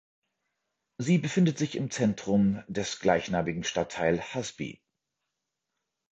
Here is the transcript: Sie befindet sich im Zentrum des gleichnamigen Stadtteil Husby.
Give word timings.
Sie 0.97 1.19
befindet 1.19 1.59
sich 1.59 1.75
im 1.75 1.91
Zentrum 1.91 2.63
des 2.67 3.01
gleichnamigen 3.01 3.63
Stadtteil 3.63 4.19
Husby. 4.33 4.81